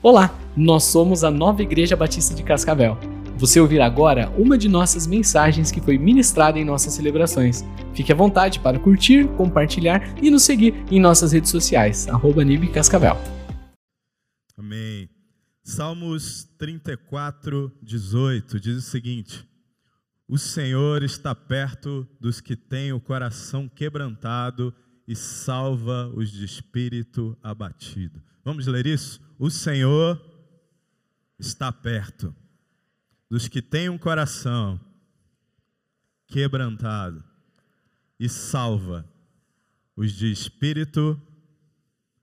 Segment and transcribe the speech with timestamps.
[0.00, 2.96] Olá, nós somos a Nova Igreja Batista de Cascavel.
[3.36, 7.64] Você ouvirá agora uma de nossas mensagens que foi ministrada em nossas celebrações.
[7.94, 12.42] Fique à vontade para curtir, compartilhar e nos seguir em nossas redes sociais, arroba
[12.72, 13.16] Cascavel.
[14.56, 15.08] Amém.
[15.64, 19.44] Salmos 34, 18 diz o seguinte:
[20.28, 24.72] O Senhor está perto dos que têm o coração quebrantado
[25.08, 28.22] e salva os de espírito abatido.
[28.44, 29.27] Vamos ler isso?
[29.38, 30.20] O Senhor
[31.38, 32.34] está perto
[33.30, 34.80] dos que têm um coração
[36.26, 37.22] quebrantado
[38.18, 39.08] e salva
[39.94, 41.20] os de espírito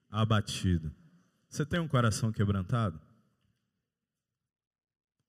[0.09, 0.93] abatido.
[1.47, 2.99] Você tem um coração quebrantado?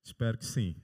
[0.02, 0.74] Espero que sim.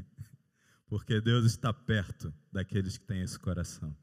[0.86, 3.96] Porque Deus está perto daqueles que têm esse coração.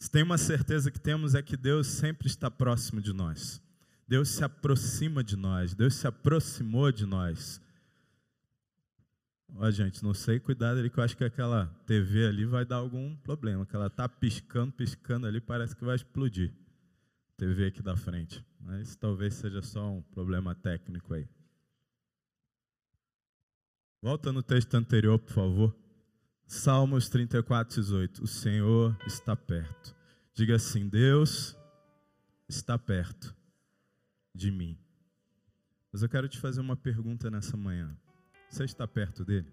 [0.00, 3.62] Se tem uma certeza que temos é que Deus sempre está próximo de nós.
[4.12, 7.58] Deus se aproxima de nós, Deus se aproximou de nós.
[9.56, 12.76] Ó, gente, não sei, cuidado ali que eu acho que aquela TV ali vai dar
[12.76, 16.52] algum problema, que ela tá piscando, piscando ali, parece que vai explodir.
[17.38, 18.44] TV aqui da frente.
[18.60, 21.26] Mas talvez seja só um problema técnico aí.
[24.02, 25.76] Volta no texto anterior, por favor.
[26.46, 28.24] Salmos 34, 18.
[28.24, 29.96] O Senhor está perto.
[30.34, 31.56] Diga assim: Deus
[32.46, 33.34] está perto
[34.34, 34.78] de mim.
[35.92, 37.96] Mas eu quero te fazer uma pergunta nessa manhã.
[38.48, 39.52] Você está perto dele?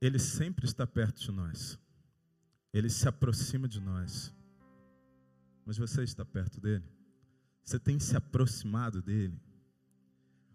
[0.00, 1.78] Ele sempre está perto de nós.
[2.72, 4.34] Ele se aproxima de nós.
[5.64, 6.84] Mas você está perto dele?
[7.64, 9.40] Você tem se aproximado dele?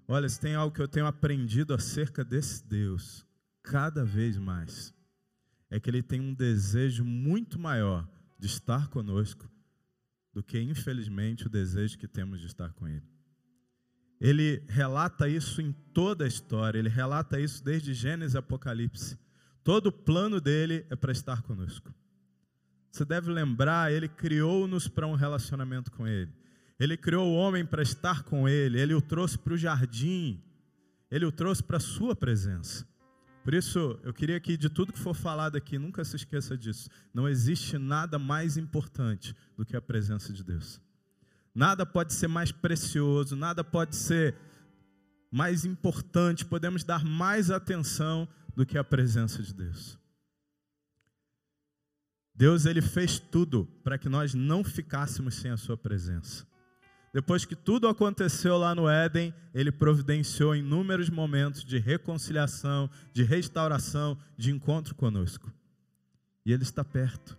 [0.07, 3.25] Olha, se tem algo que eu tenho aprendido acerca desse Deus,
[3.63, 4.93] cada vez mais,
[5.69, 9.49] é que ele tem um desejo muito maior de estar conosco
[10.39, 13.03] do que, infelizmente, o desejo que temos de estar com Ele.
[14.21, 19.17] Ele relata isso em toda a história, ele relata isso desde Gênesis e Apocalipse.
[19.63, 21.93] Todo o plano dele é para estar conosco.
[22.89, 26.31] Você deve lembrar, ele criou-nos para um relacionamento com ele.
[26.80, 30.41] Ele criou o homem para estar com ele, ele o trouxe para o jardim,
[31.11, 32.87] ele o trouxe para a sua presença.
[33.44, 36.89] Por isso, eu queria que de tudo que for falado aqui, nunca se esqueça disso.
[37.14, 40.82] Não existe nada mais importante do que a presença de Deus.
[41.54, 44.36] Nada pode ser mais precioso, nada pode ser
[45.32, 49.98] mais importante, podemos dar mais atenção do que a presença de Deus.
[52.33, 56.48] Deus ele fez tudo para que nós não ficássemos sem a sua presença.
[57.11, 64.17] Depois que tudo aconteceu lá no Éden, ele providenciou inúmeros momentos de reconciliação, de restauração,
[64.37, 65.52] de encontro conosco.
[66.45, 67.37] E ele está perto,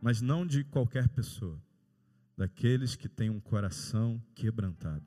[0.00, 1.60] mas não de qualquer pessoa,
[2.36, 5.04] daqueles que têm um coração quebrantado.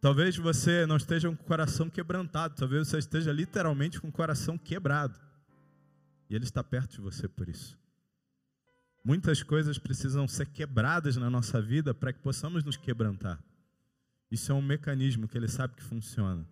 [0.00, 4.56] Talvez você não esteja com o coração quebrantado, talvez você esteja literalmente com o coração
[4.56, 5.18] quebrado.
[6.28, 7.78] E ele está perto de você por isso.
[9.04, 13.38] Muitas coisas precisam ser quebradas na nossa vida para que possamos nos quebrantar.
[14.30, 16.48] Isso é um mecanismo que ele sabe que funciona.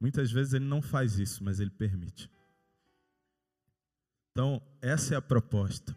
[0.00, 2.28] Muitas vezes ele não faz isso, mas ele permite.
[4.32, 5.96] Então, essa é a proposta: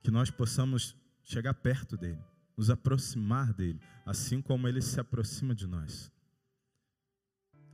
[0.00, 2.22] que nós possamos chegar perto dele,
[2.56, 6.10] nos aproximar dele, assim como ele se aproxima de nós.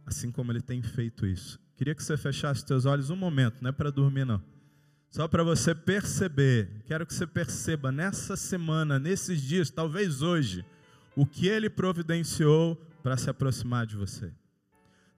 [0.06, 1.60] Assim como ele tem feito isso.
[1.76, 4.42] Queria que você fechasse seus olhos um momento, não é para dormir, não.
[5.12, 10.64] Só para você perceber, quero que você perceba nessa semana, nesses dias, talvez hoje,
[11.14, 14.32] o que ele providenciou para se aproximar de você.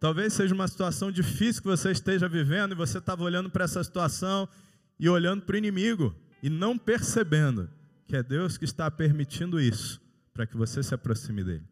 [0.00, 3.84] Talvez seja uma situação difícil que você esteja vivendo e você estava olhando para essa
[3.84, 4.48] situação
[4.98, 6.12] e olhando para o inimigo
[6.42, 7.70] e não percebendo
[8.08, 11.68] que é Deus que está permitindo isso para que você se aproxime dele.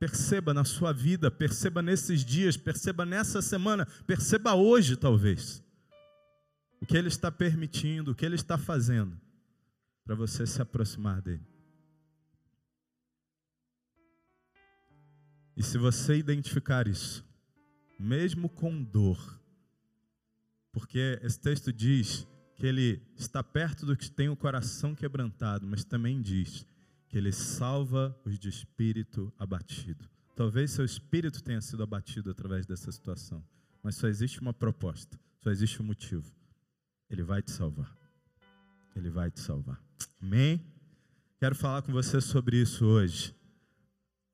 [0.00, 5.67] Perceba na sua vida, perceba nesses dias, perceba nessa semana, perceba hoje talvez
[6.80, 9.20] o que Ele está permitindo, o que Ele está fazendo
[10.04, 11.46] para você se aproximar dEle.
[15.56, 17.26] E se você identificar isso,
[17.98, 19.42] mesmo com dor,
[20.72, 25.84] porque esse texto diz que ele está perto do que tem o coração quebrantado, mas
[25.84, 26.64] também diz
[27.08, 30.08] que ele salva os de espírito abatido.
[30.36, 33.44] Talvez seu espírito tenha sido abatido através dessa situação,
[33.82, 36.37] mas só existe uma proposta, só existe um motivo.
[37.10, 37.96] Ele vai te salvar.
[38.94, 39.80] Ele vai te salvar.
[40.20, 40.64] Amém?
[41.38, 43.34] Quero falar com você sobre isso hoje.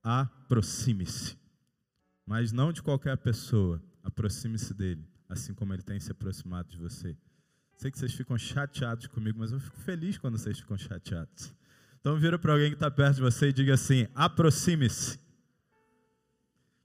[0.03, 1.37] Aproxime-se.
[2.27, 3.83] Mas não de qualquer pessoa.
[4.03, 7.17] Aproxime-se dele, assim como ele tem se aproximado de você.
[7.77, 11.53] Sei que vocês ficam chateados comigo, mas eu fico feliz quando vocês ficam chateados.
[12.01, 15.19] Então vira para alguém que está perto de você e diga assim: aproxime-se.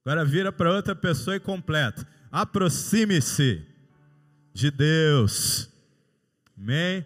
[0.05, 3.65] Agora vira para outra pessoa e completa: aproxime-se
[4.53, 5.69] de Deus.
[6.59, 7.05] Amém?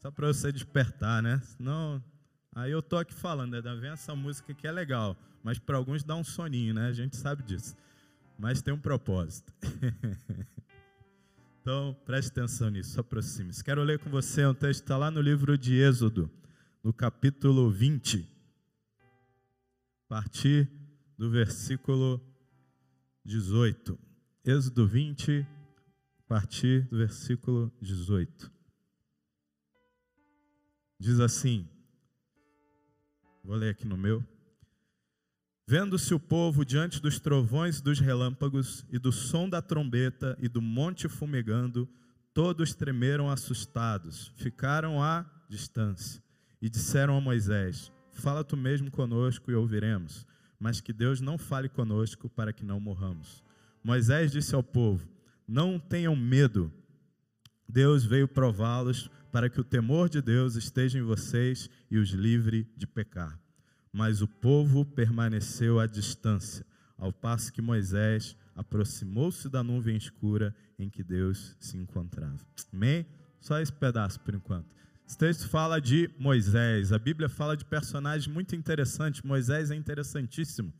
[0.00, 1.38] Só para você despertar, né?
[1.44, 2.02] Senão,
[2.54, 3.76] aí eu tô aqui falando, né?
[3.76, 5.14] vem essa música que é legal,
[5.44, 6.86] mas para alguns dá um soninho, né?
[6.86, 7.76] A gente sabe disso.
[8.38, 9.52] Mas tem um propósito.
[11.60, 13.62] então, preste atenção nisso, aproxime-se.
[13.62, 16.30] Quero ler com você um texto está lá no livro de Êxodo,
[16.82, 18.26] no capítulo 20,
[20.06, 20.70] a partir
[21.18, 22.18] do versículo
[23.26, 23.98] 18.
[24.42, 25.61] Êxodo 20, a
[26.32, 28.50] partir do versículo 18.
[30.98, 31.68] Diz assim,
[33.44, 34.24] vou ler aqui no meu.
[35.68, 40.62] Vendo-se o povo diante dos trovões dos relâmpagos, e do som da trombeta e do
[40.62, 41.86] monte fumegando,
[42.32, 46.24] todos tremeram assustados, ficaram à distância
[46.62, 50.26] e disseram a Moisés: Fala tu mesmo conosco e ouviremos,
[50.58, 53.44] mas que Deus não fale conosco para que não morramos.
[53.84, 55.12] Moisés disse ao povo:
[55.52, 56.72] Não tenham medo.
[57.68, 62.66] Deus veio prová-los para que o temor de Deus esteja em vocês e os livre
[62.74, 63.38] de pecar.
[63.92, 66.64] Mas o povo permaneceu à distância,
[66.96, 72.40] ao passo que Moisés aproximou-se da nuvem escura em que Deus se encontrava.
[72.72, 73.04] Amém?
[73.38, 74.74] Só esse pedaço por enquanto.
[75.06, 76.92] Esse texto fala de Moisés.
[76.92, 79.20] A Bíblia fala de personagens muito interessantes.
[79.20, 80.72] Moisés é interessantíssimo.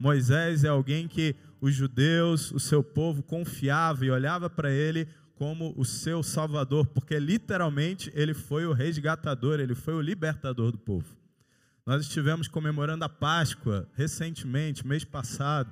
[0.00, 5.74] Moisés é alguém que os judeus, o seu povo, confiava e olhava para ele como
[5.76, 11.14] o seu salvador, porque literalmente ele foi o resgatador, ele foi o libertador do povo.
[11.84, 15.70] Nós estivemos comemorando a Páscoa recentemente, mês passado,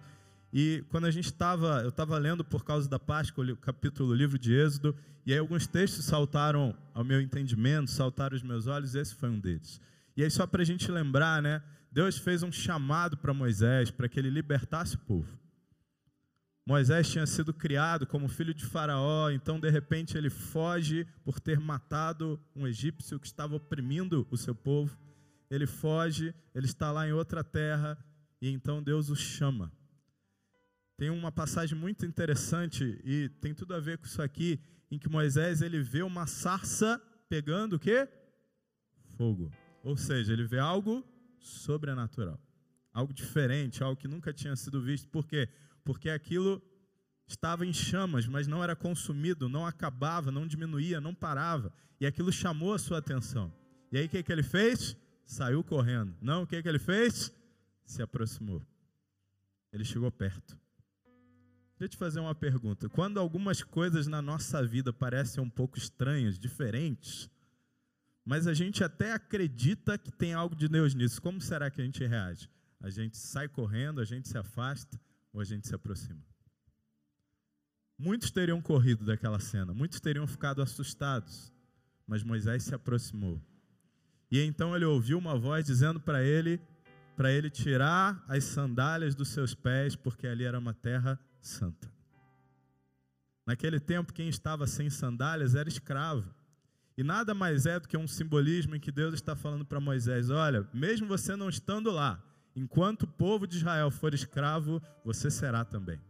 [0.52, 4.14] e quando a gente estava, eu estava lendo por causa da Páscoa, o capítulo, o
[4.14, 4.94] livro de Êxodo,
[5.24, 9.38] e aí alguns textos saltaram ao meu entendimento, saltaram os meus olhos, esse foi um
[9.38, 9.80] deles.
[10.14, 11.62] E aí só para a gente lembrar, né?
[11.98, 15.36] Deus fez um chamado para Moisés, para que ele libertasse o povo.
[16.64, 21.58] Moisés tinha sido criado como filho de Faraó, então de repente ele foge por ter
[21.58, 24.96] matado um egípcio que estava oprimindo o seu povo.
[25.50, 27.98] Ele foge, ele está lá em outra terra,
[28.40, 29.72] e então Deus o chama.
[30.96, 35.08] Tem uma passagem muito interessante e tem tudo a ver com isso aqui, em que
[35.08, 38.08] Moisés ele vê uma sarça pegando o quê?
[39.16, 39.50] Fogo.
[39.82, 41.04] Ou seja, ele vê algo
[41.40, 42.40] sobrenatural,
[42.92, 45.08] algo diferente, algo que nunca tinha sido visto.
[45.08, 45.48] Por quê?
[45.84, 46.62] Porque aquilo
[47.26, 51.72] estava em chamas, mas não era consumido, não acabava, não diminuía, não parava.
[52.00, 53.52] E aquilo chamou a sua atenção.
[53.92, 54.96] E aí o que, que ele fez?
[55.24, 56.16] Saiu correndo.
[56.20, 57.32] Não, o que, que ele fez?
[57.84, 58.62] Se aproximou.
[59.72, 60.58] Ele chegou perto.
[61.78, 62.88] Deixa eu te fazer uma pergunta.
[62.88, 67.30] Quando algumas coisas na nossa vida parecem um pouco estranhas, diferentes,
[68.28, 71.84] mas a gente até acredita que tem algo de Deus nisso, como será que a
[71.84, 72.46] gente reage?
[72.78, 75.00] A gente sai correndo, a gente se afasta
[75.32, 76.20] ou a gente se aproxima?
[77.98, 81.50] Muitos teriam corrido daquela cena, muitos teriam ficado assustados,
[82.06, 83.40] mas Moisés se aproximou.
[84.30, 86.60] E então ele ouviu uma voz dizendo para ele,
[87.16, 91.90] para ele tirar as sandálias dos seus pés, porque ali era uma terra santa.
[93.46, 96.37] Naquele tempo, quem estava sem sandálias era escravo.
[96.98, 100.30] E nada mais é do que um simbolismo em que Deus está falando para Moisés:
[100.30, 102.20] olha, mesmo você não estando lá,
[102.56, 106.00] enquanto o povo de Israel for escravo, você será também.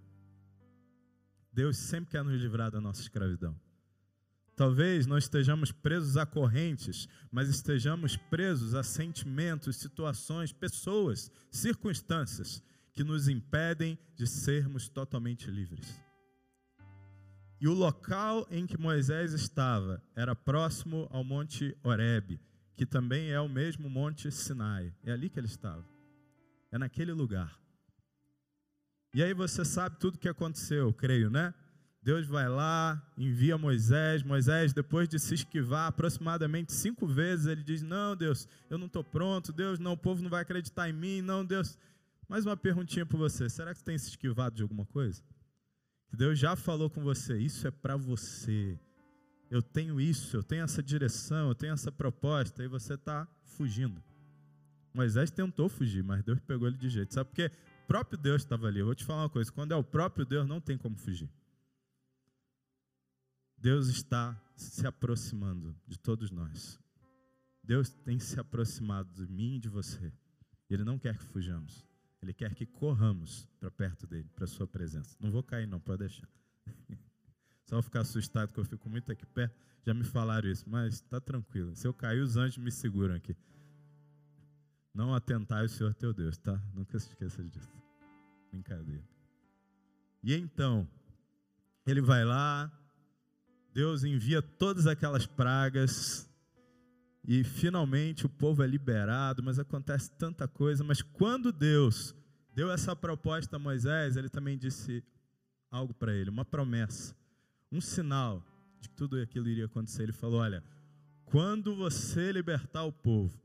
[1.53, 3.55] Deus sempre quer nos livrar da nossa escravidão.
[4.57, 12.63] Talvez não estejamos presos a correntes, mas estejamos presos a sentimentos, situações, pessoas, circunstâncias
[12.95, 16.08] que nos impedem de sermos totalmente livres.
[17.61, 22.41] E o local em que Moisés estava era próximo ao Monte Horebe,
[22.77, 24.95] que também é o mesmo Monte Sinai.
[25.03, 25.85] É ali que ele estava.
[26.71, 27.59] É naquele lugar.
[29.13, 31.53] E aí você sabe tudo o que aconteceu, creio, né?
[32.01, 34.23] Deus vai lá, envia Moisés.
[34.23, 39.03] Moisés, depois de se esquivar aproximadamente cinco vezes, ele diz: Não, Deus, eu não estou
[39.03, 39.53] pronto.
[39.53, 41.21] Deus, não, o povo não vai acreditar em mim.
[41.21, 41.77] Não, Deus,
[42.29, 45.23] mais uma perguntinha para você: será que você tem se esquivado de alguma coisa?
[46.09, 48.79] Que Deus já falou com você, isso é para você.
[49.51, 54.03] Eu tenho isso, eu tenho essa direção, eu tenho essa proposta, e você está fugindo.
[54.93, 57.15] Moisés tentou fugir, mas Deus pegou ele de jeito.
[57.15, 57.51] Sabe por quê?
[57.85, 58.81] O próprio Deus estava ali.
[58.81, 61.31] Eu vou te falar uma coisa: quando é o próprio Deus, não tem como fugir.
[63.57, 66.79] Deus está se aproximando de todos nós.
[67.63, 70.13] Deus tem se aproximado de mim e de você.
[70.71, 71.88] Ele não quer que fujamos.
[72.21, 75.17] Ele quer que corramos para perto dele, para sua presença.
[75.21, 76.29] Não vou cair, não, pode deixar.
[77.65, 79.55] Só ficar assustado, que eu fico muito aqui perto.
[79.85, 81.75] Já me falaram isso, mas está tranquilo.
[81.77, 83.37] Se eu cair, os anjos me seguram aqui.
[84.93, 86.61] Não atentai o Senhor teu Deus, tá?
[86.75, 87.73] Nunca se esqueça disso.
[88.51, 89.05] Brincadeira.
[90.23, 90.89] E então,
[91.87, 92.71] ele vai lá,
[93.73, 96.29] Deus envia todas aquelas pragas,
[97.25, 100.83] e finalmente o povo é liberado, mas acontece tanta coisa.
[100.83, 102.15] Mas quando Deus
[102.55, 105.05] deu essa proposta a Moisés, ele também disse
[105.71, 107.15] algo para ele, uma promessa,
[107.71, 108.43] um sinal
[108.81, 110.05] de que tudo aquilo iria acontecer.
[110.05, 110.63] Ele falou: Olha,
[111.25, 113.39] quando você libertar o povo,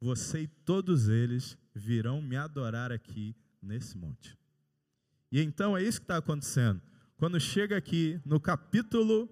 [0.00, 4.36] você e todos eles virão me adorar aqui nesse monte.
[5.30, 6.80] E então é isso que está acontecendo.
[7.16, 9.28] Quando chega aqui no capítulo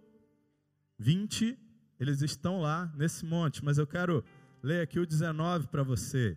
[0.99, 1.59] 20,
[1.99, 4.25] eles estão lá nesse monte, mas eu quero
[4.63, 6.37] ler aqui o 19 para você.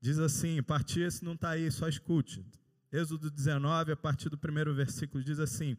[0.00, 2.44] Diz assim: partir esse não está aí, só escute.
[2.92, 5.76] Êxodo 19, a partir do primeiro versículo, diz assim: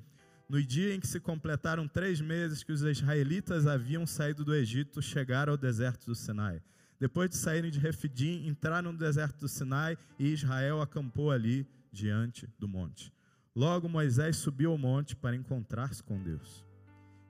[0.50, 5.02] No dia em que se completaram três meses que os israelitas haviam saído do Egito,
[5.02, 6.62] chegaram ao deserto do Sinai.
[7.00, 12.48] Depois de saírem de Refidim, entraram no deserto do Sinai e Israel acampou ali diante
[12.58, 13.14] do monte.
[13.56, 16.66] Logo Moisés subiu ao monte para encontrar-se com Deus.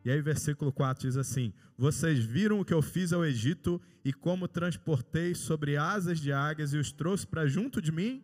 [0.05, 4.13] E aí, versículo 4 diz assim: Vocês viram o que eu fiz ao Egito e
[4.13, 8.23] como transportei sobre asas de águias e os trouxe para junto de mim?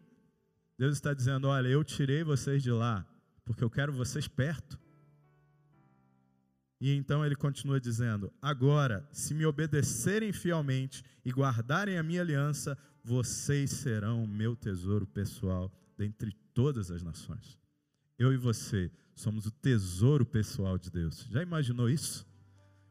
[0.77, 3.03] Deus está dizendo: Olha, eu tirei vocês de lá,
[3.43, 4.79] porque eu quero vocês perto.
[6.79, 12.77] E então ele continua dizendo: Agora, se me obedecerem fielmente e guardarem a minha aliança,
[13.03, 17.57] vocês serão meu tesouro pessoal dentre todas as nações.
[18.19, 21.27] Eu e você somos o tesouro pessoal de Deus.
[21.29, 22.25] Já imaginou isso?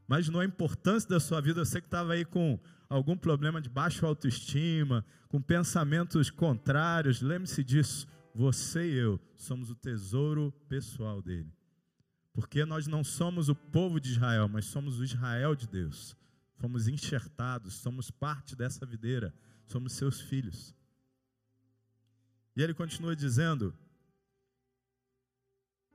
[0.08, 1.64] Imaginou a importância da sua vida?
[1.64, 2.58] Você que estava aí com
[2.88, 8.06] algum problema de baixa autoestima, com pensamentos contrários, lembre-se disso.
[8.32, 11.52] Você e eu somos o tesouro pessoal dele.
[12.32, 16.16] Porque nós não somos o povo de Israel, mas somos o Israel de Deus.
[16.56, 19.34] Fomos enxertados, somos parte dessa videira,
[19.66, 20.74] somos seus filhos.
[22.54, 23.74] E ele continua dizendo: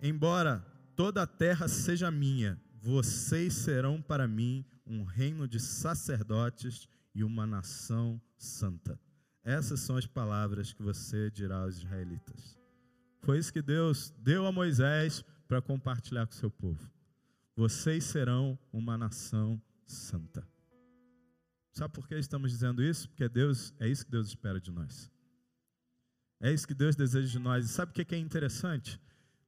[0.08, 0.64] Embora
[0.96, 7.48] toda a terra seja minha, vocês serão para mim um reino de sacerdotes e uma
[7.48, 9.00] nação santa.
[9.44, 12.56] Essas são as palavras que você dirá aos israelitas.
[13.24, 16.88] Foi isso que Deus deu a Moisés para compartilhar com o seu povo.
[17.56, 20.48] Vocês serão uma nação santa.
[21.72, 23.10] Sabe por que estamos dizendo isso?
[23.10, 25.12] Porque Deus, é isso que Deus espera de nós.
[26.40, 27.66] É isso que Deus deseja de nós.
[27.66, 29.02] E sabe o que é interessante?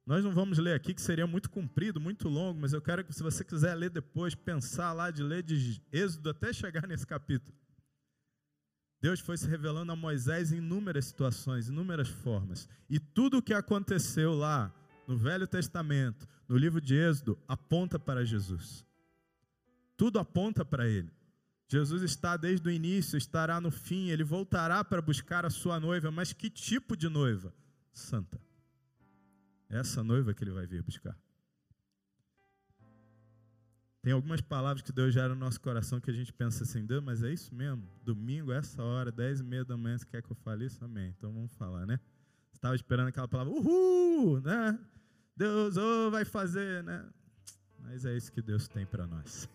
[0.07, 3.13] Nós não vamos ler aqui, que seria muito comprido, muito longo, mas eu quero que,
[3.13, 7.53] se você quiser ler depois, pensar lá de ler de Êxodo até chegar nesse capítulo.
[9.01, 12.69] Deus foi se revelando a Moisés em inúmeras situações, inúmeras formas.
[12.89, 14.73] E tudo o que aconteceu lá
[15.05, 18.85] no Velho Testamento, no livro de Êxodo, aponta para Jesus.
[19.97, 21.11] Tudo aponta para Ele.
[21.67, 26.09] Jesus está desde o início, estará no fim, ele voltará para buscar a sua noiva,
[26.09, 27.53] mas que tipo de noiva?
[27.91, 28.46] Santa.
[29.69, 31.17] Essa noiva que ele vai vir buscar.
[34.01, 37.03] Tem algumas palavras que Deus gera no nosso coração que a gente pensa assim, Deus,
[37.03, 37.83] mas é isso mesmo?
[38.03, 40.83] Domingo, essa hora, dez e meia da manhã, você quer que eu fale isso?
[40.85, 41.13] Amém.
[41.17, 41.99] Então vamos falar, né?
[42.49, 44.79] Você estava esperando aquela palavra, uhul, né?
[45.35, 47.05] Deus oh, vai fazer, né?
[47.79, 49.49] Mas é isso que Deus tem para nós.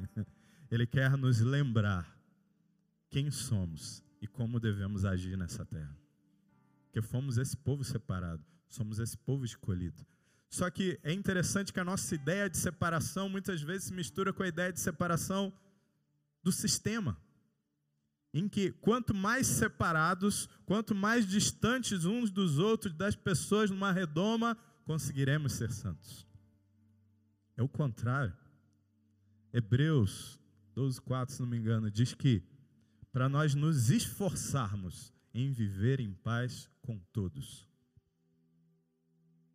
[0.70, 2.18] Ele quer nos lembrar
[3.10, 5.94] quem somos e como devemos agir nessa terra.
[6.84, 8.42] Porque fomos esse povo separado,
[8.74, 10.06] somos esse povo escolhido.
[10.48, 14.42] Só que é interessante que a nossa ideia de separação muitas vezes se mistura com
[14.42, 15.52] a ideia de separação
[16.42, 17.16] do sistema.
[18.34, 24.56] Em que quanto mais separados, quanto mais distantes uns dos outros, das pessoas numa redoma,
[24.84, 26.26] conseguiremos ser santos.
[27.56, 28.36] É o contrário.
[29.52, 30.38] Hebreus
[30.74, 32.42] 12, 4, se não me engano, diz que
[33.12, 37.71] para nós nos esforçarmos em viver em paz com todos.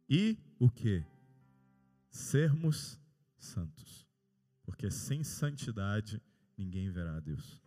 [0.09, 1.03] E o que?
[2.09, 2.99] Sermos
[3.37, 4.07] santos.
[4.63, 6.21] Porque sem santidade
[6.57, 7.61] ninguém verá a Deus.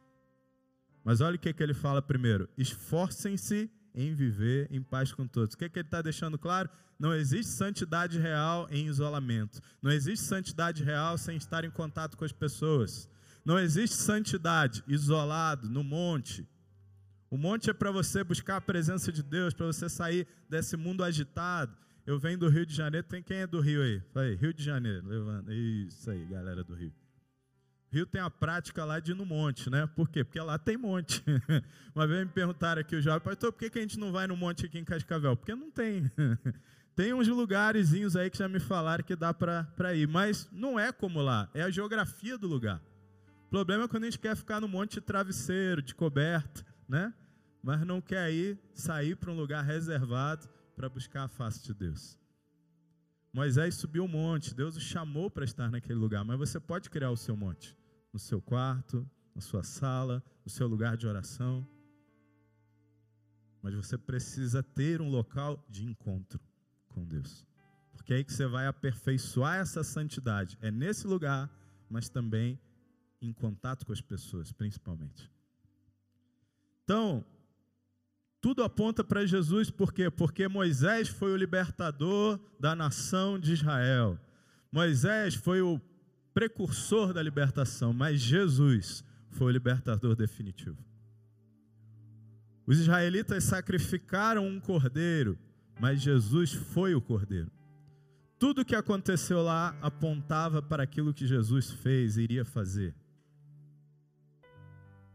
[1.04, 5.54] Mas olha o que, que ele fala primeiro: esforcem-se em viver em paz com todos.
[5.54, 6.70] O que, que ele está deixando claro?
[6.98, 9.60] Não existe santidade real em isolamento.
[9.80, 13.08] Não existe santidade real sem estar em contato com as pessoas.
[13.44, 16.46] Não existe santidade isolado no monte.
[17.30, 21.02] O monte é para você buscar a presença de Deus, para você sair desse mundo
[21.02, 21.74] agitado.
[22.06, 24.02] Eu venho do Rio de Janeiro, tem quem é do Rio aí?
[24.14, 25.52] Aí, Rio de Janeiro, levanta.
[25.52, 26.92] Isso aí, galera do Rio.
[27.92, 29.86] Rio tem a prática lá de ir no monte, né?
[29.86, 30.24] Por quê?
[30.24, 31.22] Porque lá tem monte.
[31.94, 34.26] Uma vez me perguntaram aqui, o jovem, pastor, por que, que a gente não vai
[34.26, 35.36] no monte aqui em Cascavel?
[35.36, 36.10] Porque não tem.
[36.94, 40.92] tem uns lugarzinhos aí que já me falaram que dá para ir, mas não é
[40.92, 42.80] como lá, é a geografia do lugar.
[43.46, 47.12] O problema é quando a gente quer ficar no monte de travesseiro, de coberta, né?
[47.62, 50.48] mas não quer ir sair para um lugar reservado
[50.80, 52.18] para buscar a face de Deus.
[53.34, 57.10] Moisés subiu um monte, Deus o chamou para estar naquele lugar, mas você pode criar
[57.10, 57.76] o seu monte
[58.10, 61.68] no seu quarto, na sua sala, no seu lugar de oração.
[63.60, 66.40] Mas você precisa ter um local de encontro
[66.88, 67.46] com Deus.
[67.92, 70.56] Porque é aí que você vai aperfeiçoar essa santidade.
[70.62, 71.50] É nesse lugar,
[71.90, 72.58] mas também
[73.20, 75.30] em contato com as pessoas, principalmente.
[76.84, 77.22] Então,
[78.40, 80.10] tudo aponta para Jesus, por quê?
[80.10, 84.18] Porque Moisés foi o libertador da nação de Israel.
[84.72, 85.80] Moisés foi o
[86.32, 90.78] precursor da libertação, mas Jesus foi o libertador definitivo.
[92.66, 95.38] Os israelitas sacrificaram um cordeiro,
[95.78, 97.50] mas Jesus foi o cordeiro.
[98.38, 102.94] Tudo o que aconteceu lá apontava para aquilo que Jesus fez e iria fazer.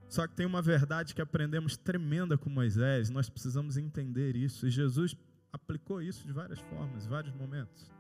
[0.08, 4.70] Só que tem uma verdade que aprendemos tremenda com Moisés, nós precisamos entender isso, e
[4.70, 5.16] Jesus
[5.52, 7.92] aplicou isso de várias formas, vários momentos.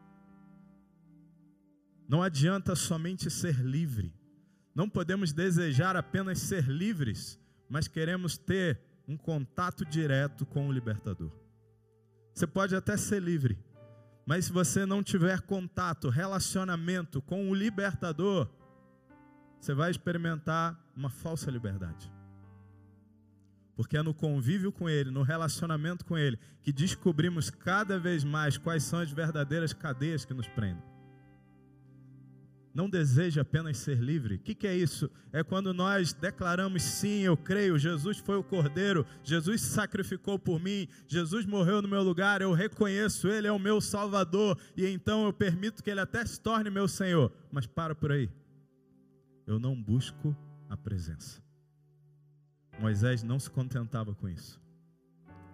[2.07, 4.13] Não adianta somente ser livre.
[4.73, 11.31] Não podemos desejar apenas ser livres, mas queremos ter um contato direto com o libertador.
[12.33, 13.57] Você pode até ser livre,
[14.25, 18.49] mas se você não tiver contato, relacionamento com o libertador,
[19.59, 22.11] você vai experimentar uma falsa liberdade.
[23.75, 28.57] Porque é no convívio com Ele, no relacionamento com Ele, que descobrimos cada vez mais
[28.57, 30.95] quais são as verdadeiras cadeias que nos prendem
[32.75, 34.35] não deseja apenas ser livre.
[34.35, 35.09] O que, que, é isso?
[35.31, 40.61] É quando nós declaramos sim, eu creio, Jesus foi o Cordeiro, Jesus se sacrificou por
[40.61, 45.25] mim, Jesus morreu no meu lugar, eu reconheço, Ele é o meu Salvador, e então
[45.25, 47.31] eu permito que Ele até se torne meu Senhor.
[47.49, 48.29] Mas para por aí.
[49.47, 50.35] Eu não busco
[50.69, 51.41] a presença.
[52.79, 54.61] Moisés não se contentava com isso.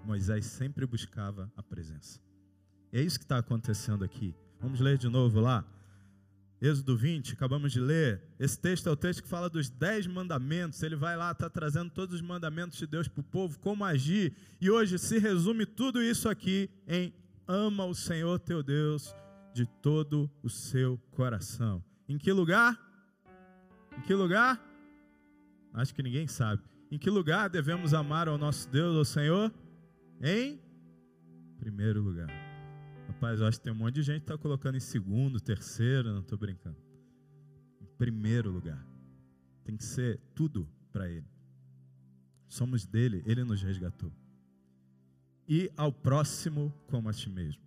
[0.03, 2.19] Moisés sempre buscava a presença.
[2.91, 4.35] E é isso que está acontecendo aqui.
[4.59, 5.65] Vamos ler de novo lá.
[6.61, 8.21] Êxodo 20, acabamos de ler.
[8.39, 10.83] Esse texto é o texto que fala dos dez mandamentos.
[10.83, 14.33] Ele vai lá, está trazendo todos os mandamentos de Deus para o povo, como agir.
[14.59, 17.13] E hoje se resume tudo isso aqui em
[17.47, 19.15] ama o Senhor teu Deus
[19.53, 21.83] de todo o seu coração.
[22.07, 22.79] Em que lugar?
[23.97, 24.70] Em que lugar?
[25.73, 26.61] Acho que ninguém sabe.
[26.91, 29.53] Em que lugar devemos amar ao nosso Deus, ao Senhor?
[30.21, 30.59] Em
[31.57, 32.29] primeiro lugar.
[33.07, 36.11] Rapaz, eu acho que tem um monte de gente que está colocando em segundo, terceiro,
[36.11, 36.77] não estou brincando.
[37.81, 38.85] Em primeiro lugar.
[39.63, 41.27] Tem que ser tudo para Ele.
[42.47, 44.11] Somos dele, Ele nos resgatou.
[45.47, 47.61] E ao próximo como a ti mesmo.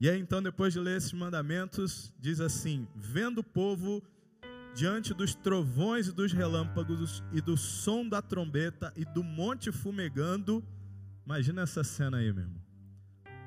[0.00, 4.02] E aí então, depois de ler esses mandamentos, diz assim: vendo o povo
[4.78, 10.64] diante dos trovões e dos relâmpagos e do som da trombeta e do monte fumegando.
[11.26, 12.62] Imagina essa cena aí, meu irmão.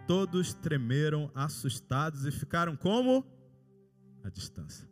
[0.06, 3.26] Todos tremeram, assustados e ficaram como?
[4.26, 4.86] À distância.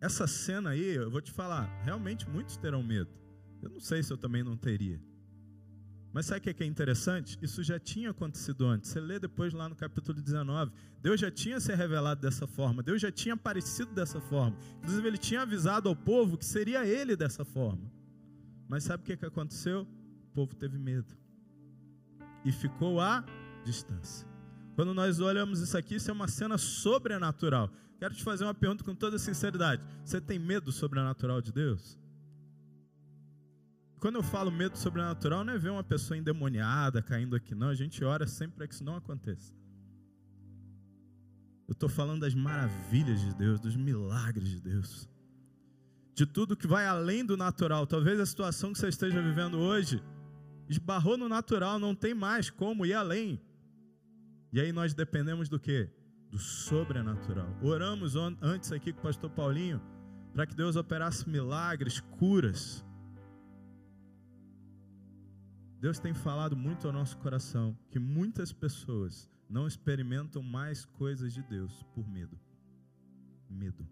[0.00, 3.12] Essa cena aí, eu vou te falar, realmente muitos terão medo.
[3.62, 5.00] Eu não sei se eu também não teria.
[6.12, 7.38] Mas sabe o que é interessante?
[7.40, 8.90] Isso já tinha acontecido antes.
[8.90, 10.70] Você lê depois lá no capítulo 19.
[11.00, 12.82] Deus já tinha se revelado dessa forma.
[12.82, 14.56] Deus já tinha aparecido dessa forma.
[14.78, 17.90] Inclusive, ele tinha avisado ao povo que seria ele dessa forma.
[18.68, 19.82] Mas sabe o que, que aconteceu?
[20.30, 21.16] O povo teve medo
[22.44, 23.24] e ficou à
[23.64, 24.26] distância.
[24.74, 27.70] Quando nós olhamos isso aqui, isso é uma cena sobrenatural.
[27.98, 31.98] Quero te fazer uma pergunta com toda sinceridade: você tem medo sobrenatural de Deus?
[34.02, 37.68] Quando eu falo medo sobrenatural, não é ver uma pessoa endemoniada caindo aqui, não.
[37.68, 39.54] A gente ora sempre para que isso não aconteça.
[41.68, 45.08] Eu estou falando das maravilhas de Deus, dos milagres de Deus,
[46.16, 47.86] de tudo que vai além do natural.
[47.86, 50.02] Talvez a situação que você esteja vivendo hoje
[50.68, 53.40] esbarrou no natural, não tem mais como ir além.
[54.52, 55.88] E aí nós dependemos do que?
[56.28, 57.56] Do sobrenatural.
[57.62, 59.80] Oramos antes aqui com o pastor Paulinho
[60.34, 62.84] para que Deus operasse milagres, curas.
[65.82, 71.42] Deus tem falado muito ao nosso coração que muitas pessoas não experimentam mais coisas de
[71.42, 72.38] Deus por medo.
[73.50, 73.84] Medo.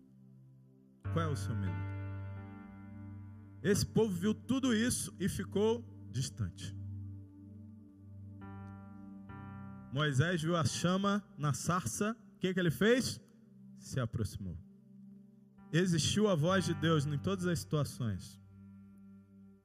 [1.12, 1.83] Qual é o seu medo?
[3.61, 6.72] Esse povo viu tudo isso e ficou distante.
[9.92, 13.20] Moisés viu a chama na sarça, o que, que ele fez?
[13.81, 14.57] Se aproximou.
[15.72, 18.40] Existiu a voz de Deus em todas as situações.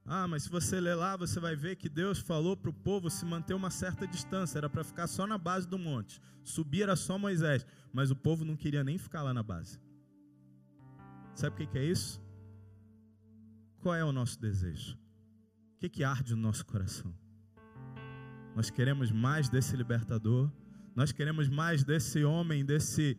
[0.08, 3.10] Ah, mas se você ler lá, você vai ver que Deus falou para o povo
[3.10, 6.22] se manter uma certa distância, era para ficar só na base do monte.
[6.44, 9.80] Subir era só Moisés, mas o povo não queria nem ficar lá na base.
[11.34, 12.22] Sabe o que é isso?
[13.80, 14.96] Qual é o nosso desejo?
[15.76, 17.12] O que, que arde no nosso coração?
[18.56, 20.52] Nós queremos mais desse libertador,
[20.96, 23.18] nós queremos mais desse homem, desse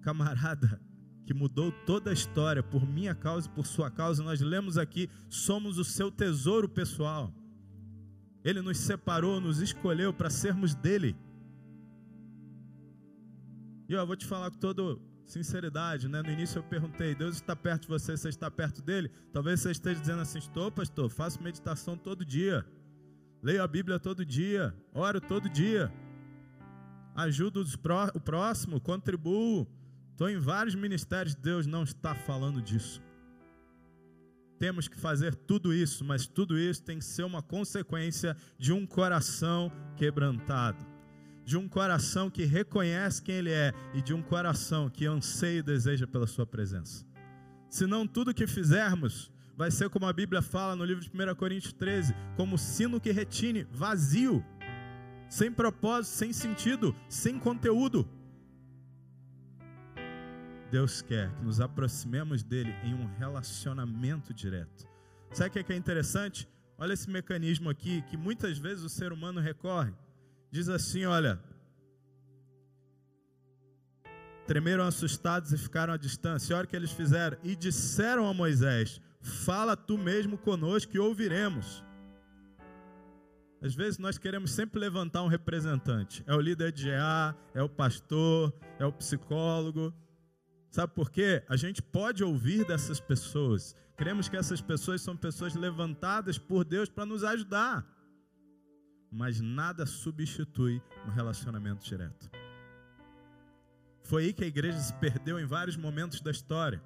[0.00, 0.80] camarada
[1.26, 4.22] que mudou toda a história por minha causa e por sua causa.
[4.22, 7.34] Nós lemos aqui: somos o seu tesouro pessoal.
[8.44, 11.16] Ele nos separou, nos escolheu para sermos dele.
[13.88, 16.22] E eu vou te falar com toda sinceridade, né?
[16.22, 19.10] No início eu perguntei: Deus está perto de você, você está perto dele?
[19.32, 22.64] Talvez você esteja dizendo assim: Estou, pastor, faço meditação todo dia,
[23.42, 25.92] leio a Bíblia todo dia, oro todo dia,
[27.16, 27.64] ajudo
[28.14, 29.66] o próximo, contribuo,
[30.16, 33.02] Estou em vários ministérios, Deus não está falando disso.
[34.58, 38.86] Temos que fazer tudo isso, mas tudo isso tem que ser uma consequência de um
[38.86, 40.86] coração quebrantado,
[41.44, 45.62] de um coração que reconhece quem Ele é e de um coração que anseia e
[45.62, 47.04] deseja pela Sua presença.
[47.68, 51.74] Senão, tudo que fizermos vai ser como a Bíblia fala no livro de 1 Coríntios
[51.74, 54.42] 13: como sino que retine, vazio,
[55.28, 58.08] sem propósito, sem sentido, sem conteúdo.
[60.70, 64.86] Deus quer que nos aproximemos dele em um relacionamento direto.
[65.32, 66.48] Sabe o que é interessante?
[66.78, 69.92] Olha esse mecanismo aqui que muitas vezes o ser humano recorre.
[70.50, 71.40] Diz assim: olha,
[74.46, 76.56] tremeram assustados e ficaram à distância.
[76.56, 77.36] olha o que eles fizeram.
[77.42, 81.84] E disseram a Moisés: Fala tu mesmo conosco e ouviremos.
[83.60, 86.22] Às vezes nós queremos sempre levantar um representante.
[86.26, 89.92] É o líder de GA, é o pastor, é o psicólogo.
[90.70, 91.42] Sabe por quê?
[91.48, 93.74] A gente pode ouvir dessas pessoas.
[93.96, 97.86] Cremos que essas pessoas são pessoas levantadas por Deus para nos ajudar.
[99.10, 102.30] Mas nada substitui um relacionamento direto.
[104.02, 106.82] Foi aí que a igreja se perdeu em vários momentos da história.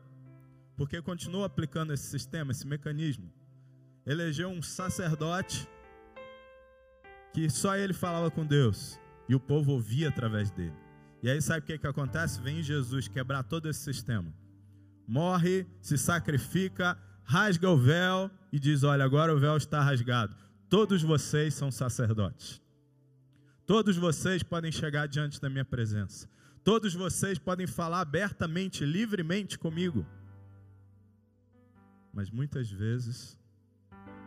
[0.77, 3.31] Porque continuou aplicando esse sistema, esse mecanismo.
[4.07, 5.69] Elegeu um sacerdote
[7.33, 10.90] que só ele falava com Deus e o povo ouvia através dele.
[11.23, 12.41] E aí sabe o que, que acontece?
[12.41, 14.33] Vem Jesus quebrar todo esse sistema.
[15.07, 20.35] Morre, se sacrifica, rasga o véu e diz: Olha, agora o véu está rasgado.
[20.69, 22.63] Todos vocês são sacerdotes.
[23.67, 26.29] Todos vocês podem chegar diante da minha presença.
[26.65, 30.07] Todos vocês podem falar abertamente, livremente comigo.
[32.13, 33.39] Mas muitas vezes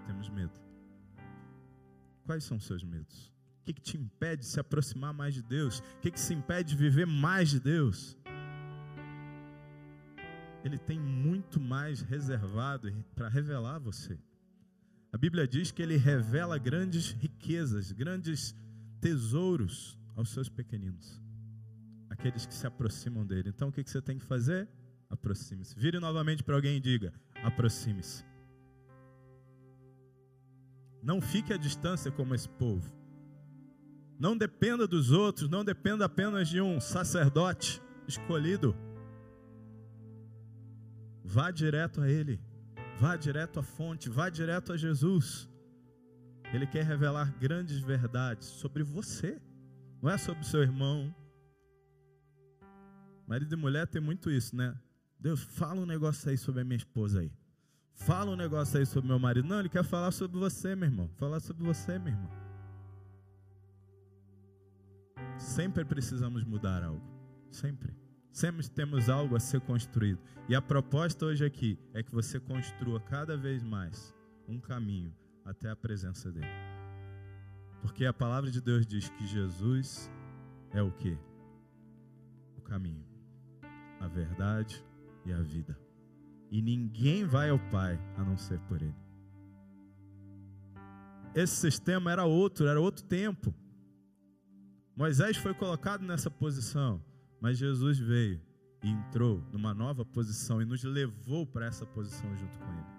[0.06, 0.62] temos medo.
[2.26, 3.33] Quais são os seus medos?
[3.64, 5.80] O que, que te impede de se aproximar mais de Deus?
[5.80, 8.18] O que, que se impede de viver mais de Deus?
[10.66, 14.20] Ele tem muito mais reservado para revelar a você.
[15.14, 18.54] A Bíblia diz que ele revela grandes riquezas, grandes
[19.00, 21.22] tesouros aos seus pequeninos,
[22.10, 23.48] aqueles que se aproximam dele.
[23.48, 24.68] Então o que você tem que fazer?
[25.10, 25.74] Aproxime-se.
[25.80, 28.26] Vire novamente para alguém e diga: aproxime-se.
[31.02, 33.03] Não fique à distância como esse povo.
[34.24, 38.74] Não dependa dos outros, não dependa apenas de um sacerdote escolhido.
[41.22, 42.40] Vá direto a Ele,
[42.98, 45.50] vá direto à fonte, vá direto a Jesus.
[46.54, 49.42] Ele quer revelar grandes verdades sobre você,
[50.02, 51.14] não é sobre seu irmão.
[53.28, 54.74] Marido e mulher tem muito isso, né?
[55.20, 57.32] Deus, fala um negócio aí sobre a minha esposa aí.
[57.94, 59.50] Fala um negócio aí sobre meu marido.
[59.50, 61.10] Não, ele quer falar sobre você, meu irmão.
[61.18, 62.43] Falar sobre você, meu irmão.
[65.38, 67.02] Sempre precisamos mudar algo.
[67.50, 67.94] Sempre.
[68.32, 70.20] Sempre temos algo a ser construído.
[70.50, 74.14] E a proposta hoje aqui é que você construa cada vez mais
[74.48, 75.14] um caminho
[75.46, 76.48] até a presença dele.
[77.82, 80.10] Porque a palavra de Deus diz que Jesus
[80.72, 81.18] é o que?
[82.58, 83.06] O caminho,
[84.00, 84.84] a verdade
[85.26, 85.78] e a vida.
[86.50, 88.96] E ninguém vai ao Pai a não ser por ele.
[91.36, 93.54] Esse sistema era outro, era outro tempo.
[94.96, 97.04] Moisés foi colocado nessa posição,
[97.42, 98.40] mas Jesus veio
[98.84, 102.94] e entrou numa nova posição e nos levou para essa posição junto com Ele.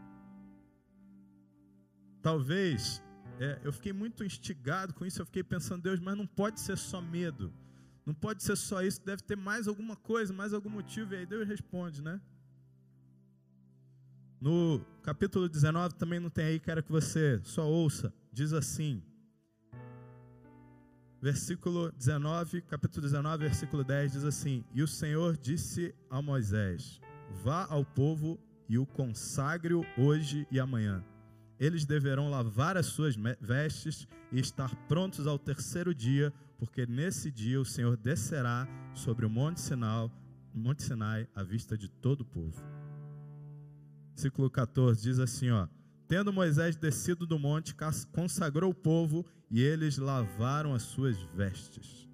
[2.21, 3.03] Talvez
[3.39, 6.77] é, eu fiquei muito instigado com isso, eu fiquei pensando, Deus, mas não pode ser
[6.77, 7.53] só medo,
[8.05, 11.27] não pode ser só isso, deve ter mais alguma coisa, mais algum motivo, e aí
[11.27, 12.21] Deus responde, né?
[14.41, 19.03] No capítulo 19 também não tem aí, quero que você só ouça, diz assim:
[21.25, 27.01] versículo 19, capítulo 19, versículo 10 diz assim: E o Senhor disse a Moisés:
[27.43, 31.03] Vá ao povo e o consagre hoje e amanhã.
[31.59, 37.59] Eles deverão lavar as suas vestes e estar prontos ao terceiro dia, porque nesse dia
[37.59, 40.11] o Senhor descerá sobre o Monte Sinai,
[40.53, 42.63] Monte Sinai à vista de todo o povo.
[44.11, 45.69] Versículo 14 diz assim, ó:
[46.07, 47.75] Tendo Moisés descido do monte,
[48.13, 52.09] consagrou o povo e eles lavaram as suas vestes.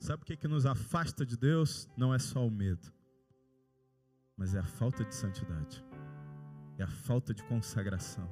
[0.00, 1.88] Sabe o que, que nos afasta de Deus?
[1.96, 2.92] Não é só o medo,
[4.36, 5.84] mas é a falta de santidade,
[6.78, 8.28] é a falta de consagração.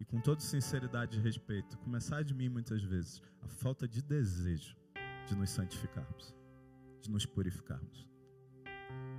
[0.00, 4.76] E com toda sinceridade e respeito, começar de mim muitas vezes, a falta de desejo
[5.26, 6.34] de nos santificarmos,
[7.00, 8.06] de nos purificarmos.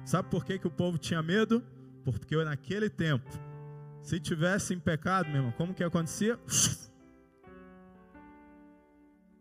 [0.05, 1.63] Sabe por que, que o povo tinha medo?
[2.11, 3.29] Porque naquele tempo,
[4.01, 6.39] se tivesse em pecado, meu irmão, como que acontecia?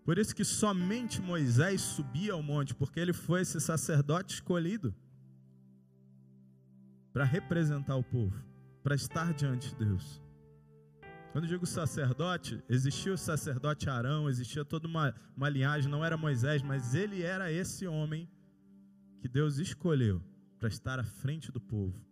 [0.05, 4.95] Por isso que somente Moisés subia ao monte, porque ele foi esse sacerdote escolhido
[7.13, 8.43] para representar o povo,
[8.83, 10.23] para estar diante de Deus.
[11.31, 16.17] Quando eu digo sacerdote, existia o sacerdote Arão, existia toda uma, uma linhagem, não era
[16.17, 18.27] Moisés, mas ele era esse homem
[19.21, 20.23] que Deus escolheu
[20.59, 22.08] para estar à frente do povo.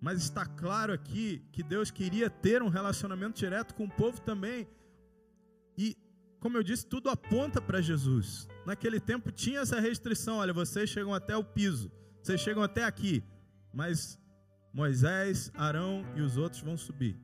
[0.00, 4.68] Mas está claro aqui que Deus queria ter um relacionamento direto com o povo também.
[5.76, 5.96] E,
[6.38, 8.48] como eu disse, tudo aponta para Jesus.
[8.64, 11.90] Naquele tempo tinha essa restrição: olha, vocês chegam até o piso,
[12.22, 13.24] vocês chegam até aqui,
[13.72, 14.18] mas
[14.72, 17.16] Moisés, Arão e os outros vão subir.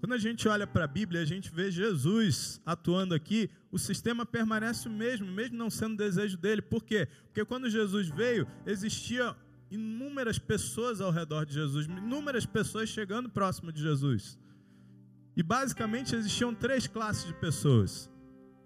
[0.00, 4.24] Quando a gente olha para a Bíblia, a gente vê Jesus atuando aqui, o sistema
[4.24, 6.62] permanece o mesmo, mesmo não sendo desejo dele.
[6.62, 7.06] Por quê?
[7.26, 9.36] Porque quando Jesus veio, existia
[9.70, 14.38] inúmeras pessoas ao redor de Jesus, inúmeras pessoas chegando próximo de Jesus.
[15.36, 18.10] E basicamente existiam três classes de pessoas: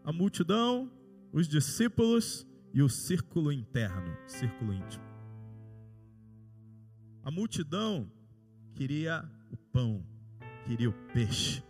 [0.02, 0.90] a multidão,
[1.32, 5.04] os discípulos e o círculo interno, círculo íntimo.
[7.22, 8.10] A multidão
[8.74, 10.04] queria o pão,
[10.66, 11.62] queria o peixe,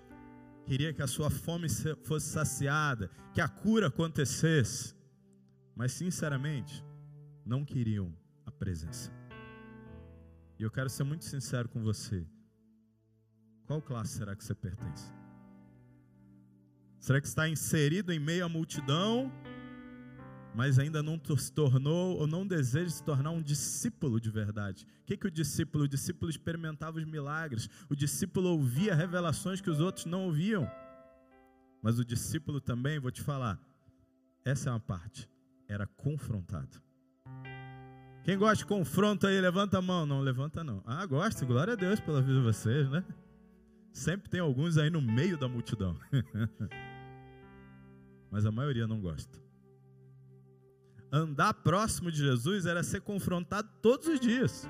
[0.64, 1.68] queria que a sua fome
[2.04, 4.94] fosse saciada, que a cura acontecesse,
[5.76, 6.84] mas sinceramente
[7.44, 8.16] não queriam
[8.46, 9.23] a presença.
[10.64, 12.26] Eu quero ser muito sincero com você.
[13.66, 15.12] Qual classe será que você pertence?
[16.98, 19.30] Será que está inserido em meio à multidão,
[20.54, 24.86] mas ainda não se tornou ou não deseja se tornar um discípulo de verdade?
[25.02, 25.84] O que, que o discípulo?
[25.84, 30.66] O discípulo experimentava os milagres, o discípulo ouvia revelações que os outros não ouviam.
[31.82, 33.60] Mas o discípulo também, vou te falar,
[34.42, 35.28] essa é uma parte,
[35.68, 36.80] era confrontado.
[38.24, 40.06] Quem gosta de confronto aí, levanta a mão.
[40.06, 40.82] Não, levanta não.
[40.86, 43.04] Ah, gosto, glória a Deus pela vida de vocês, né?
[43.92, 45.94] Sempre tem alguns aí no meio da multidão.
[48.30, 49.38] Mas a maioria não gosta.
[51.12, 54.66] Andar próximo de Jesus era ser confrontado todos os dias.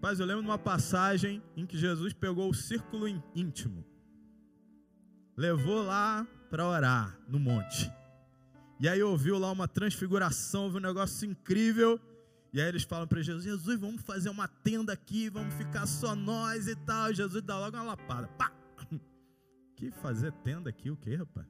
[0.00, 3.84] Mas eu lembro de uma passagem em que Jesus pegou o círculo íntimo,
[5.36, 7.92] levou lá para orar no monte.
[8.78, 12.00] E aí ouviu lá uma transfiguração, ouviu um negócio incrível.
[12.52, 16.14] E aí eles falam para Jesus: Jesus, vamos fazer uma tenda aqui, vamos ficar só
[16.14, 17.12] nós e tal.
[17.12, 18.28] Jesus dá logo uma lapada.
[18.28, 18.52] Pá!
[19.76, 21.46] Que fazer tenda aqui, o que, rapaz?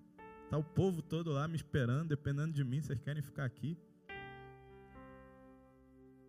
[0.51, 3.79] Tá o povo todo lá me esperando, dependendo de mim, vocês querem ficar aqui?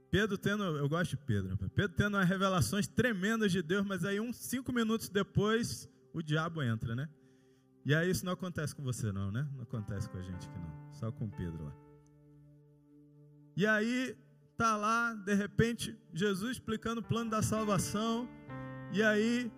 [0.09, 1.57] Pedro tendo, eu gosto de Pedro.
[1.69, 6.61] Pedro tendo umas revelações tremendas de Deus, mas aí uns cinco minutos depois o diabo
[6.61, 7.09] entra, né?
[7.87, 9.47] E aí isso não acontece com você não, né?
[9.55, 11.73] Não acontece com a gente aqui não, só com Pedro lá.
[13.55, 14.13] E aí
[14.57, 18.27] tá lá, de repente, Jesus explicando o plano da salvação.
[18.91, 19.49] E aí,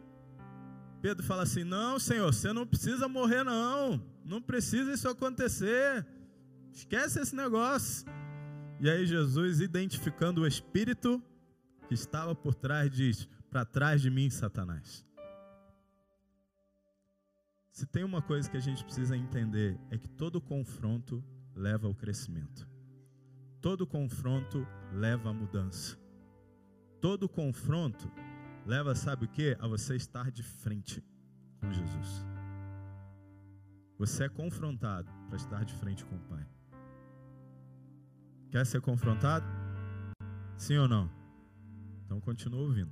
[1.01, 3.99] Pedro fala assim: Não, Senhor, você não precisa morrer, não.
[4.23, 6.05] Não precisa isso acontecer.
[6.71, 8.05] Esquece esse negócio.
[8.79, 11.19] E aí, Jesus, identificando o espírito
[11.87, 15.08] que estava por trás, diz: Para trás de mim, Satanás.
[17.71, 21.23] Se tem uma coisa que a gente precisa entender, é que todo confronto
[21.55, 22.67] leva ao crescimento.
[23.61, 25.97] Todo confronto leva à mudança.
[27.01, 28.11] Todo confronto
[28.65, 29.57] leva, sabe o que?
[29.59, 31.03] A você estar de frente
[31.59, 32.25] com Jesus.
[33.97, 36.47] Você é confrontado para estar de frente com o Pai.
[38.49, 39.45] Quer ser confrontado?
[40.57, 41.09] Sim ou não?
[42.05, 42.91] Então continua ouvindo.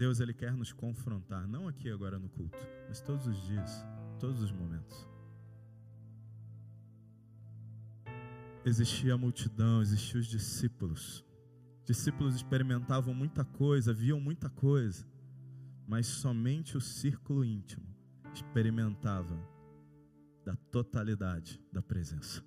[0.00, 2.56] Deus ele quer nos confrontar, não aqui agora no culto,
[2.88, 3.84] mas todos os dias,
[4.18, 5.06] todos os momentos.
[8.64, 11.22] existia a multidão, existiam os discípulos.
[11.84, 15.06] Discípulos experimentavam muita coisa, viam muita coisa,
[15.86, 17.86] mas somente o círculo íntimo
[18.32, 19.36] experimentava
[20.46, 22.42] da totalidade da presença.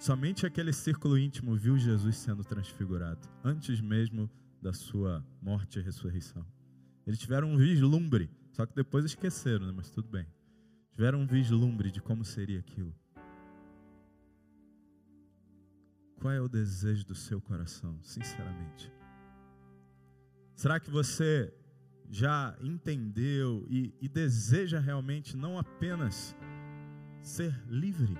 [0.00, 4.28] Somente aquele círculo íntimo viu Jesus sendo transfigurado, antes mesmo
[4.60, 6.46] da sua morte e ressurreição.
[7.06, 9.72] Eles tiveram um vislumbre, só que depois esqueceram, né?
[9.74, 10.26] mas tudo bem.
[10.92, 12.94] Tiveram um vislumbre de como seria aquilo.
[16.20, 18.92] Qual é o desejo do seu coração, sinceramente?
[20.54, 21.52] Será que você
[22.10, 26.36] já entendeu e, e deseja realmente não apenas
[27.22, 28.18] ser livre,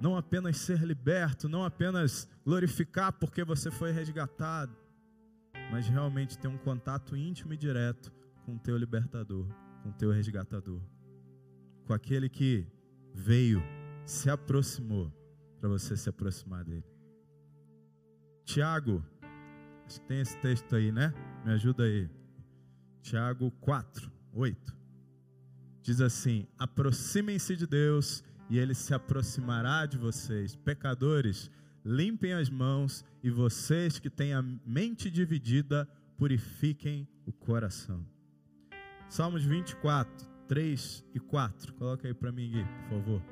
[0.00, 4.74] não apenas ser liberto, não apenas glorificar porque você foi resgatado,
[5.70, 8.12] mas realmente ter um contato íntimo e direto
[8.44, 9.46] com o teu libertador,
[9.82, 10.80] com o teu resgatador,
[11.86, 12.66] com aquele que
[13.14, 13.62] veio,
[14.04, 15.12] se aproximou
[15.60, 16.84] para você se aproximar dele.
[18.44, 19.04] Tiago,
[19.86, 21.12] acho que tem esse texto aí, né?
[21.44, 22.08] Me ajuda aí.
[23.00, 24.76] Tiago 4, 8.
[25.82, 30.54] Diz assim: aproximem-se de Deus e ele se aproximará de vocês.
[30.54, 31.50] Pecadores,
[31.84, 38.04] limpem as mãos e vocês que têm a mente dividida, purifiquem o coração.
[39.08, 41.74] Salmos 24, 3 e 4.
[41.74, 43.22] Coloca aí para mim, Gui, por favor.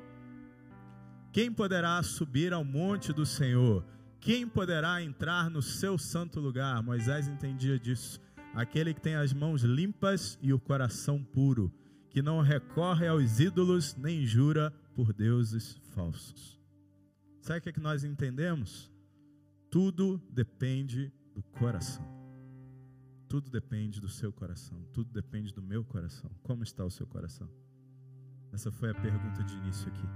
[1.31, 3.83] Quem poderá subir ao monte do Senhor?
[4.19, 6.81] Quem poderá entrar no seu santo lugar?
[6.83, 8.21] Moisés entendia disso.
[8.53, 11.73] Aquele que tem as mãos limpas e o coração puro,
[12.09, 16.62] que não recorre aos ídolos nem jura por deuses falsos.
[17.43, 18.89] Sabe o que, é que nós entendemos?
[19.69, 22.07] Tudo depende do coração.
[23.27, 24.81] Tudo depende do seu coração.
[24.93, 26.31] Tudo depende do meu coração.
[26.41, 27.49] Como está o seu coração?
[28.53, 30.07] Essa foi a pergunta de início aqui.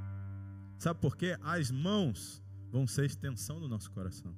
[0.78, 1.38] Sabe por quê?
[1.42, 4.34] As mãos vão ser extensão do nosso coração.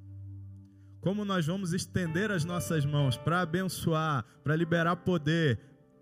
[0.99, 5.60] Como nós vamos estender as nossas mãos para abençoar, para liberar poder,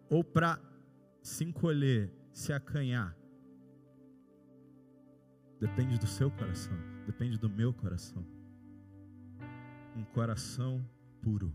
[0.09, 0.57] ou para
[1.21, 3.13] se encolher, se acanhar,
[5.59, 8.25] depende do seu coração, depende do meu coração.
[9.95, 10.87] Um coração
[11.21, 11.53] puro.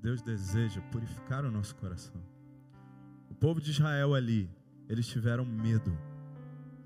[0.00, 2.22] Deus deseja purificar o nosso coração.
[3.28, 4.50] O povo de Israel ali,
[4.88, 5.96] eles tiveram medo,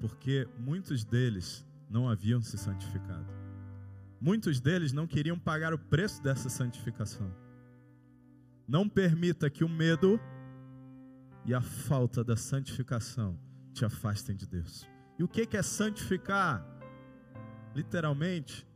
[0.00, 3.26] porque muitos deles não haviam se santificado.
[4.20, 7.32] Muitos deles não queriam pagar o preço dessa santificação.
[8.66, 10.18] Não permita que o medo
[11.44, 13.38] e a falta da santificação
[13.72, 14.91] te afastem de Deus.
[15.22, 16.66] E o que é santificar?
[17.76, 18.66] Literalmente,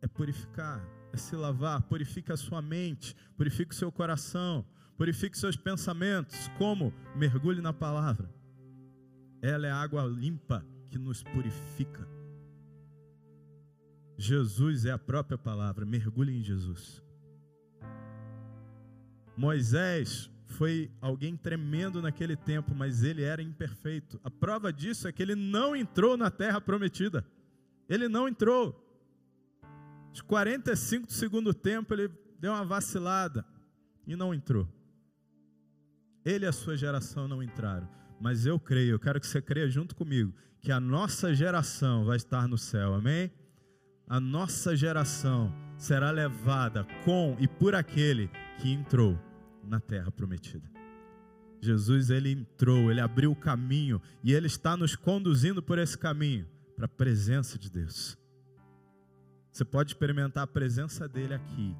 [0.00, 1.82] é purificar, é se lavar.
[1.82, 4.64] Purifica a sua mente, purifica o seu coração,
[4.96, 6.48] purifica os seus pensamentos.
[6.56, 6.94] Como?
[7.14, 8.34] Mergulhe na palavra.
[9.42, 12.08] Ela é água limpa que nos purifica.
[14.16, 17.04] Jesus é a própria palavra, mergulhe em Jesus.
[19.36, 24.20] Moisés foi alguém tremendo naquele tempo, mas ele era imperfeito.
[24.22, 27.26] A prova disso é que ele não entrou na terra prometida.
[27.88, 28.78] Ele não entrou.
[30.12, 33.44] Os 45 do segundo tempo, ele deu uma vacilada
[34.06, 34.68] e não entrou.
[36.24, 37.88] Ele e a sua geração não entraram.
[38.20, 42.16] Mas eu creio, eu quero que você creia junto comigo, que a nossa geração vai
[42.16, 43.32] estar no céu, amém?
[44.06, 49.18] A nossa geração será levada com e por aquele que entrou
[49.62, 50.68] na terra prometida.
[51.60, 56.46] Jesus, ele entrou, ele abriu o caminho e ele está nos conduzindo por esse caminho
[56.74, 58.18] para a presença de Deus.
[59.52, 61.76] Você pode experimentar a presença dele aqui,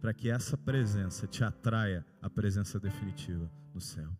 [0.00, 4.10] para que essa presença te atraia à presença definitiva no céu.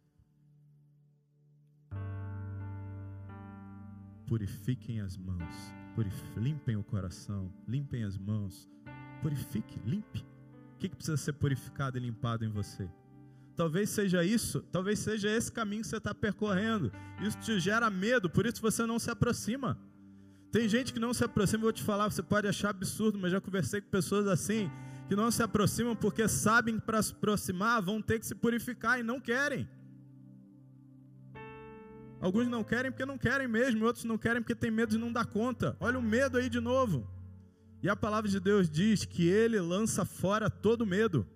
[4.32, 5.74] purifiquem as mãos,
[6.38, 8.66] limpem o coração, limpem as mãos,
[9.20, 10.24] purifique, limpe.
[10.82, 12.90] Que, que precisa ser purificado e limpado em você?
[13.54, 16.90] Talvez seja isso, talvez seja esse caminho que você está percorrendo.
[17.20, 19.78] Isso te gera medo, por isso você não se aproxima.
[20.50, 23.40] Tem gente que não se aproxima, vou te falar, você pode achar absurdo, mas já
[23.40, 24.68] conversei com pessoas assim,
[25.06, 28.98] que não se aproximam porque sabem que para se aproximar vão ter que se purificar
[28.98, 29.68] e não querem.
[32.20, 35.12] Alguns não querem porque não querem mesmo, outros não querem porque tem medo de não
[35.12, 35.76] dar conta.
[35.78, 37.08] Olha o medo aí de novo.
[37.82, 41.26] E a palavra de Deus diz que ele lança fora todo medo.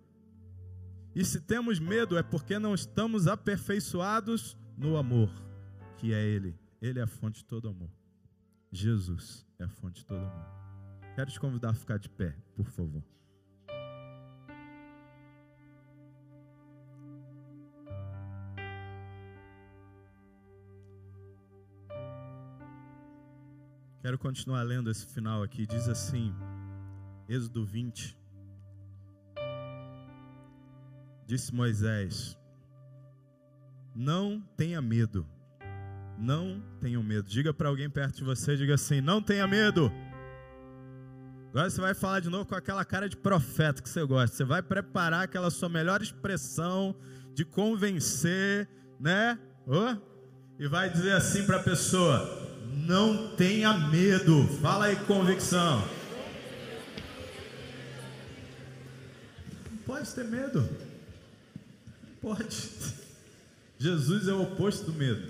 [1.14, 5.30] E se temos medo é porque não estamos aperfeiçoados no amor,
[5.96, 6.54] que é ele.
[6.80, 7.90] Ele é a fonte de todo amor.
[8.70, 10.46] Jesus é a fonte de todo amor.
[11.16, 13.02] Quero te convidar a ficar de pé, por favor.
[24.06, 25.66] Quero continuar lendo esse final aqui.
[25.66, 26.32] Diz assim,
[27.28, 28.16] Êxodo 20.
[31.26, 32.38] Disse Moisés:
[33.96, 35.26] Não tenha medo.
[36.16, 37.28] Não tenha medo.
[37.28, 39.90] Diga para alguém perto de você, diga assim: Não tenha medo.
[41.50, 44.36] Agora você vai falar de novo com aquela cara de profeta que você gosta.
[44.36, 46.94] Você vai preparar aquela sua melhor expressão
[47.34, 48.68] de convencer,
[49.00, 49.36] né?
[49.66, 49.96] Oh?
[50.60, 52.45] E vai dizer assim para a pessoa:
[52.86, 54.46] Não tenha medo.
[54.62, 55.82] Fala aí, convicção.
[59.84, 60.68] Pode ter medo.
[62.22, 62.70] Pode.
[63.78, 65.26] Jesus é o oposto do medo.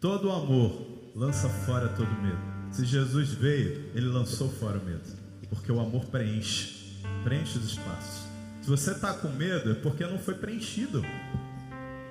[0.00, 2.40] Todo amor lança fora todo medo.
[2.70, 5.04] Se Jesus veio, ele lançou fora o medo.
[5.50, 6.82] Porque o amor preenche
[7.22, 8.26] preenche os espaços.
[8.62, 11.04] Se você está com medo, é porque não foi preenchido.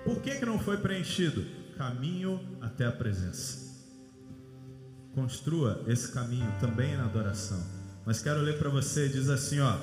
[0.04, 1.46] Por que, que não foi preenchido?
[1.78, 3.71] Caminho até a presença.
[5.14, 7.62] Construa esse caminho também na adoração.
[8.06, 9.78] Mas quero ler para você, diz assim, ó: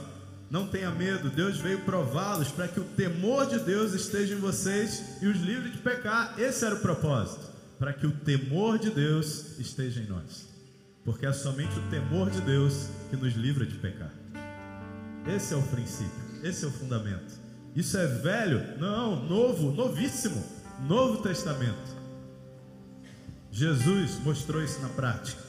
[0.51, 5.23] Não tenha medo, Deus veio prová-los para que o temor de Deus esteja em vocês
[5.23, 6.35] e os livre de pecar.
[6.39, 7.47] Esse era o propósito,
[7.79, 10.49] para que o temor de Deus esteja em nós.
[11.05, 14.13] Porque é somente o temor de Deus que nos livra de pecar.
[15.27, 17.39] Esse é o princípio, esse é o fundamento.
[17.77, 18.79] Isso é velho?
[18.79, 20.43] Não, novo, novíssimo.
[20.87, 21.98] Novo Testamento.
[23.51, 25.43] Jesus mostrou isso na prática,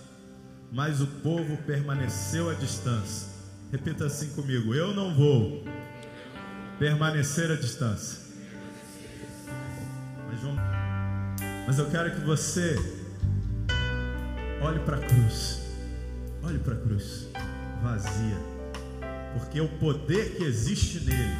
[0.71, 3.27] mas o povo permaneceu à distância.
[3.71, 5.63] Repita assim comigo: Eu não vou
[6.79, 8.19] permanecer à distância.
[10.27, 10.61] Mas, vamos...
[11.67, 12.75] mas eu quero que você
[14.61, 15.61] olhe para a cruz,
[16.43, 17.27] olhe para a cruz
[17.81, 18.37] vazia,
[19.33, 21.35] porque o poder que existe nele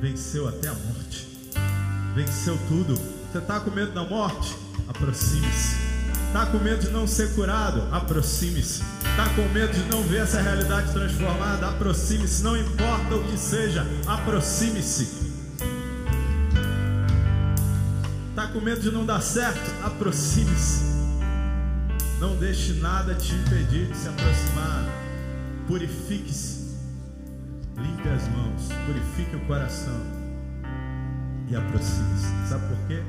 [0.00, 1.28] venceu até a morte,
[2.14, 2.94] venceu tudo.
[3.30, 4.56] Você está com medo da morte?
[4.90, 5.76] aproxime-se.
[6.26, 7.82] Está com medo de não ser curado?
[7.92, 8.82] Aproxime-se.
[8.82, 11.68] Está com medo de não ver essa realidade transformada?
[11.68, 12.42] Aproxime-se.
[12.42, 15.30] Não importa o que seja, aproxime-se.
[18.30, 19.70] Está com medo de não dar certo?
[19.84, 20.90] Aproxime-se.
[22.18, 24.84] Não deixe nada te impedir de se aproximar.
[25.66, 26.76] Purifique-se.
[27.76, 28.68] Limpe as mãos.
[28.86, 30.00] Purifique o coração.
[31.48, 32.48] E aproxime-se.
[32.48, 33.02] Sabe por quê?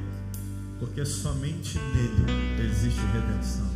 [0.82, 3.69] Porque somente nele existe redenção,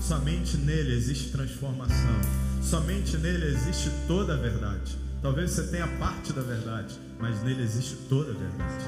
[0.00, 2.20] somente nele existe transformação,
[2.60, 4.98] somente nele existe toda a verdade.
[5.22, 8.84] Talvez você tenha parte da verdade, mas nele existe toda a verdade.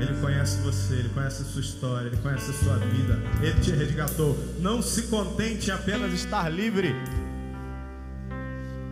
[0.00, 3.72] Ele conhece você, ele conhece a sua história, ele conhece a sua vida, ele te
[3.72, 4.38] resgatou.
[4.60, 6.94] Não se contente em apenas estar livre.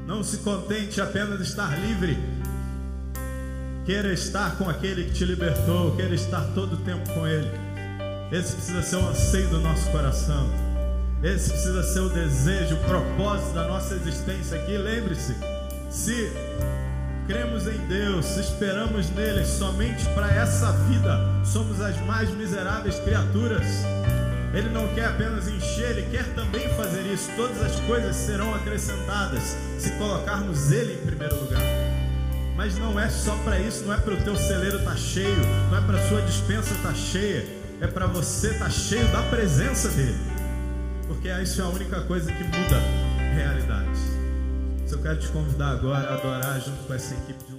[0.05, 2.19] Não se contente apenas estar livre.
[3.87, 7.68] Queira estar com aquele que te libertou, queira estar todo o tempo com ele.
[8.31, 10.47] Esse precisa ser o anseio do nosso coração.
[11.23, 14.77] Esse precisa ser o desejo, o propósito da nossa existência aqui.
[14.77, 15.35] Lembre-se,
[15.91, 16.31] se
[17.27, 23.67] cremos em Deus, se esperamos nele somente para essa vida, somos as mais miseráveis criaturas.
[24.53, 27.31] Ele não quer apenas encher, ele quer também fazer isso.
[27.35, 31.63] Todas as coisas serão acrescentadas se colocarmos ele em primeiro lugar.
[32.55, 35.47] Mas não é só para isso, não é para o teu celeiro estar tá cheio,
[35.71, 39.07] não é para a sua dispensa estar tá cheia é para você estar tá cheio
[39.09, 40.19] da presença dele.
[41.07, 42.79] Porque isso é a única coisa que muda
[43.35, 43.99] realidade.
[44.91, 47.58] Eu quero te convidar agora a adorar junto com essa equipe de